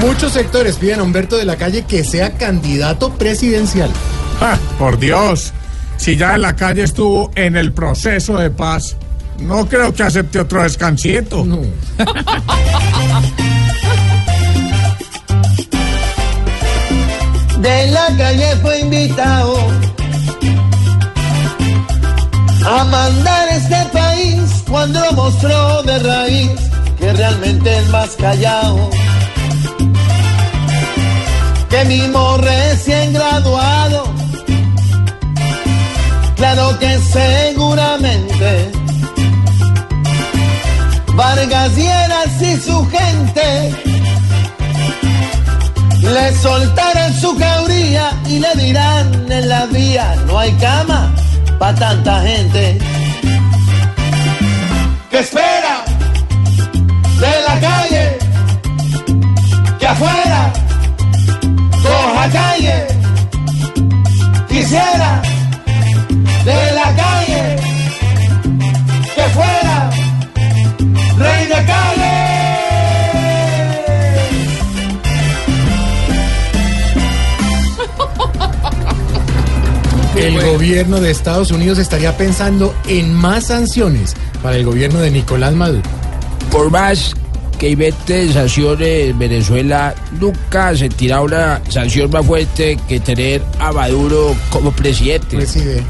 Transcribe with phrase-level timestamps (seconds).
[0.00, 3.90] Muchos sectores piden a Humberto de la Calle que sea candidato presidencial.
[4.40, 5.52] Ah, por Dios,
[5.96, 8.96] si ya en la calle estuvo en el proceso de paz,
[9.38, 11.44] no creo que acepte otro descansito.
[11.44, 11.60] No.
[17.60, 19.71] de la calle fue invitado
[24.82, 26.50] cuando mostró de raíz
[26.98, 28.90] que realmente es más callado
[31.70, 34.12] que mismo recién graduado.
[36.34, 38.72] Claro que seguramente
[41.14, 43.74] Vargas Lleras y su gente
[46.00, 51.14] le soltarán su cauría y le dirán en la vía, no hay cama
[51.60, 53.01] para tanta gente.
[55.12, 55.84] ¿Qué espera
[57.20, 58.18] de la calle?
[59.78, 60.52] Que afuera
[61.82, 62.86] coja calle.
[64.48, 65.22] Quisiera
[80.16, 85.54] El gobierno de Estados Unidos estaría pensando en más sanciones para el gobierno de Nicolás
[85.54, 85.82] Maduro.
[86.50, 87.14] Por más
[87.58, 93.72] que invente sanciones en Venezuela, nunca se tira una sanción más fuerte que tener a
[93.72, 95.36] Maduro como presidente.
[95.36, 95.82] Preside.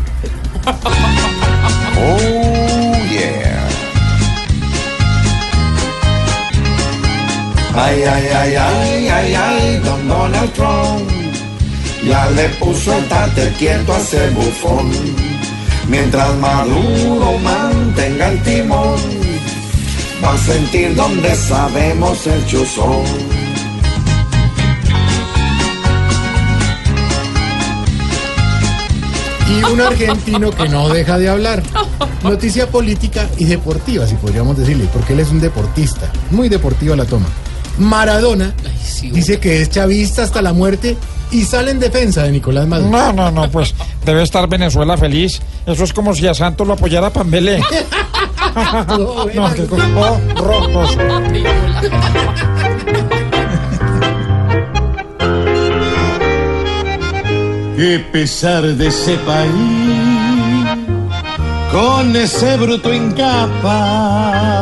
[2.04, 3.68] Oh, yeah.
[7.74, 11.10] Ay, ay, ay, ay, ay, ay, don Donald Trump.
[12.06, 14.90] Ya le puso el tate quieto a ese bufón.
[15.88, 18.98] Mientras Maduro mantenga el timón,
[20.24, 23.04] va a sentir donde sabemos el chuzón.
[29.48, 31.62] Y un argentino que no deja de hablar.
[32.24, 36.10] Noticia política y deportiva, si podríamos decirle, porque él es un deportista.
[36.30, 37.26] Muy deportivo a la toma.
[37.78, 38.54] Maradona
[39.02, 40.96] dice que es chavista hasta la muerte
[41.32, 42.90] y sale en defensa de Nicolás Maduro.
[42.90, 45.40] No, no, no, pues debe estar Venezuela feliz.
[45.66, 47.58] Eso es como si a Santos lo apoyara Pambelé.
[48.88, 49.66] no, que
[49.96, 50.96] oh, rojos.
[57.76, 59.50] Qué pesar de ese país,
[61.72, 64.52] con ese bruto incapaz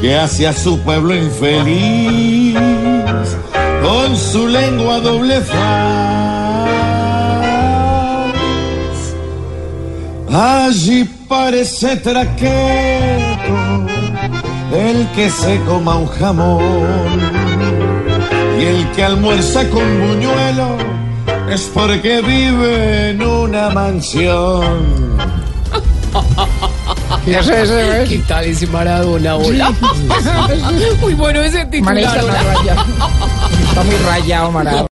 [0.00, 2.56] que hace a su pueblo infeliz,
[3.82, 6.70] con su lengua doble faz.
[10.32, 13.80] Allí parece traqueto
[14.72, 17.20] el que se coma un jamón
[18.60, 20.76] y el que almuerza con buñuelo
[21.50, 25.00] es porque vive en una mansión.
[27.24, 29.36] ¿Qué es ese, ¿Qué tal ese Maradona?
[29.36, 29.72] Hola.
[31.00, 32.20] Muy bueno ese titular.
[33.70, 34.86] Está muy rayado, Maradona.